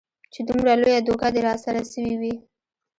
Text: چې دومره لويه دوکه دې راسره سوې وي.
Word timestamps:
چې 0.33 0.41
دومره 0.47 0.71
لويه 0.81 0.99
دوکه 1.07 1.27
دې 1.33 1.41
راسره 1.47 1.81
سوې 1.91 2.15
وي. 2.21 2.35